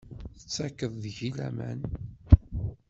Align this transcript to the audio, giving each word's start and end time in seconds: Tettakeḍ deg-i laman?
Tettakeḍ 0.39 0.93
deg-i 1.03 1.31
laman? 1.37 1.79